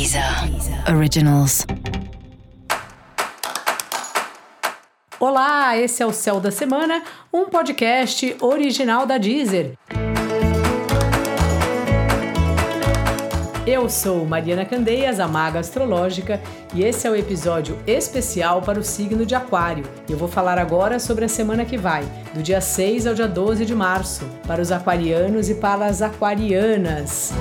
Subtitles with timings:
[0.00, 0.24] Deezer
[0.96, 1.66] Originals.
[5.20, 9.74] Olá, esse é o Céu da Semana, um podcast original da Deezer.
[13.66, 16.40] Eu sou Mariana Candeias, a maga astrológica,
[16.72, 19.84] e esse é o episódio especial para o signo de Aquário.
[20.08, 23.66] Eu vou falar agora sobre a semana que vai, do dia 6 ao dia 12
[23.66, 27.34] de março, para os aquarianos e para as aquarianas.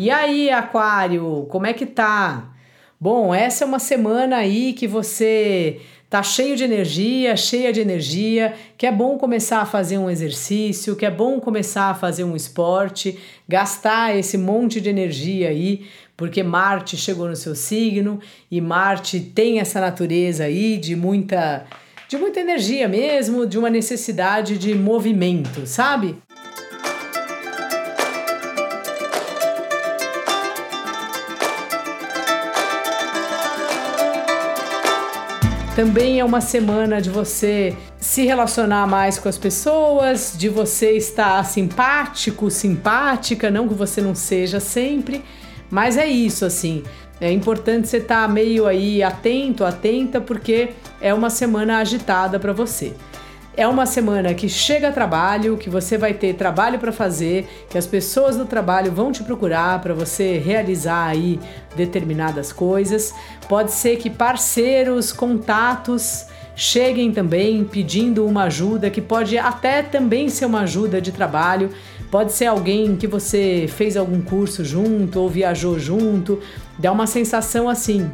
[0.00, 2.52] E aí, Aquário, como é que tá?
[3.00, 8.54] Bom, essa é uma semana aí que você tá cheio de energia, cheia de energia,
[8.78, 12.36] que é bom começar a fazer um exercício, que é bom começar a fazer um
[12.36, 15.84] esporte, gastar esse monte de energia aí,
[16.16, 21.66] porque Marte chegou no seu signo e Marte tem essa natureza aí de muita
[22.06, 26.16] de muita energia mesmo, de uma necessidade de movimento, sabe?
[35.78, 41.44] Também é uma semana de você se relacionar mais com as pessoas, de você estar
[41.44, 45.24] simpático, simpática, não que você não seja sempre,
[45.70, 46.82] mas é isso assim.
[47.20, 52.92] É importante você estar meio aí atento, atenta, porque é uma semana agitada para você.
[53.58, 57.88] É uma semana que chega trabalho, que você vai ter trabalho para fazer, que as
[57.88, 61.40] pessoas do trabalho vão te procurar para você realizar aí
[61.74, 63.12] determinadas coisas.
[63.48, 70.46] Pode ser que parceiros, contatos cheguem também pedindo uma ajuda, que pode até também ser
[70.46, 71.70] uma ajuda de trabalho.
[72.12, 76.40] Pode ser alguém que você fez algum curso junto ou viajou junto.
[76.78, 78.08] Dá uma sensação assim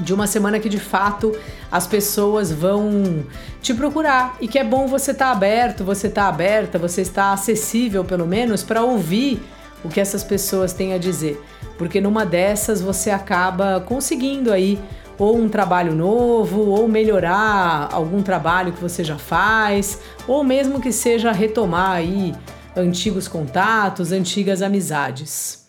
[0.00, 1.36] de uma semana que de fato
[1.70, 3.24] as pessoas vão
[3.60, 7.02] te procurar e que é bom você estar tá aberto, você estar tá aberta, você
[7.02, 9.42] estar acessível pelo menos para ouvir
[9.84, 11.42] o que essas pessoas têm a dizer,
[11.76, 14.78] porque numa dessas você acaba conseguindo aí
[15.18, 20.90] ou um trabalho novo, ou melhorar algum trabalho que você já faz, ou mesmo que
[20.90, 22.34] seja retomar aí
[22.76, 25.64] antigos contatos, antigas amizades.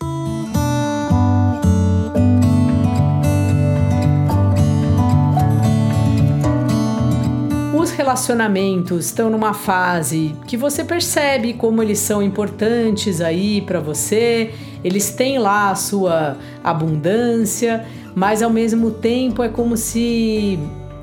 [8.14, 14.54] Relacionamentos estão numa fase que você percebe como eles são importantes aí para você,
[14.84, 20.60] eles têm lá a sua abundância, mas ao mesmo tempo é como se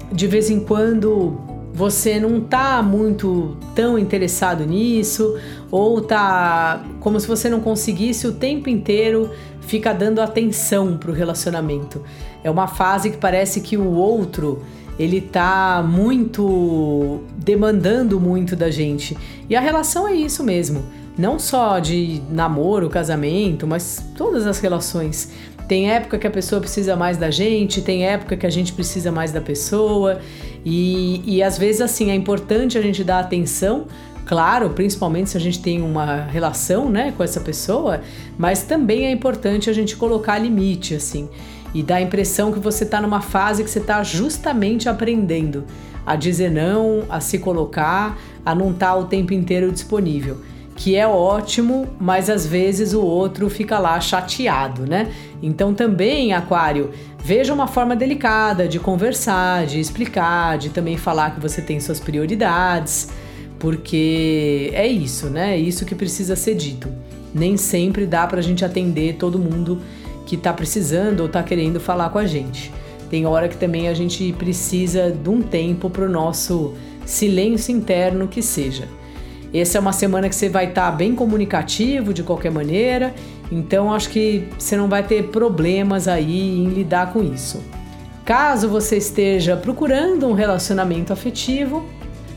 [0.09, 1.37] de vez em quando
[1.73, 5.37] você não tá muito tão interessado nisso
[5.69, 11.13] ou tá como se você não conseguisse o tempo inteiro ficar dando atenção para o
[11.13, 12.01] relacionamento.
[12.43, 14.61] É uma fase que parece que o outro
[14.99, 19.17] ele tá muito demandando muito da gente.
[19.49, 20.83] E a relação é isso mesmo.
[21.17, 25.31] Não só de namoro, casamento, mas todas as relações.
[25.67, 29.11] Tem época que a pessoa precisa mais da gente, tem época que a gente precisa
[29.11, 30.19] mais da pessoa.
[30.65, 33.85] E, e às vezes, assim, é importante a gente dar atenção
[34.25, 38.01] claro, principalmente se a gente tem uma relação, né, com essa pessoa,
[38.37, 41.27] mas também é importante a gente colocar limite, assim
[41.73, 45.63] e dá a impressão que você está numa fase que você está justamente aprendendo
[46.05, 50.37] a dizer não, a se colocar, a não estar tá o tempo inteiro disponível.
[50.83, 55.13] Que é ótimo, mas às vezes o outro fica lá chateado, né?
[55.39, 56.89] Então também, Aquário,
[57.23, 61.99] veja uma forma delicada de conversar, de explicar, de também falar que você tem suas
[61.99, 63.09] prioridades,
[63.59, 65.53] porque é isso, né?
[65.53, 66.91] É isso que precisa ser dito.
[67.31, 69.79] Nem sempre dá pra gente atender todo mundo
[70.25, 72.73] que está precisando ou está querendo falar com a gente.
[73.07, 76.73] Tem hora que também a gente precisa de um tempo para o nosso
[77.05, 78.87] silêncio interno que seja.
[79.53, 83.13] Essa é uma semana que você vai estar tá bem comunicativo de qualquer maneira,
[83.51, 87.61] então acho que você não vai ter problemas aí em lidar com isso.
[88.23, 91.85] Caso você esteja procurando um relacionamento afetivo,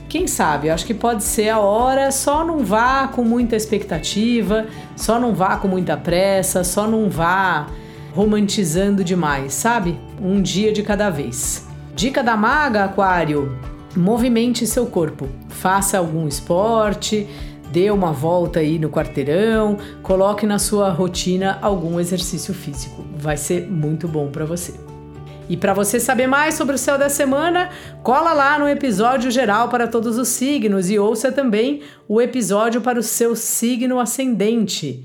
[0.09, 5.19] quem sabe, acho que pode ser a hora, só não vá com muita expectativa, só
[5.19, 7.67] não vá com muita pressa, só não vá
[8.13, 9.99] romantizando demais, sabe?
[10.21, 11.67] Um dia de cada vez.
[11.97, 13.59] Dica da maga, Aquário:
[13.97, 17.29] movimente seu corpo, faça algum esporte,
[17.71, 23.05] dê uma volta aí no quarteirão, coloque na sua rotina algum exercício físico.
[23.17, 24.75] Vai ser muito bom para você.
[25.49, 27.69] E para você saber mais sobre o céu da semana,
[28.03, 32.99] cola lá no episódio geral para todos os signos e ouça também o episódio para
[32.99, 35.05] o seu signo ascendente.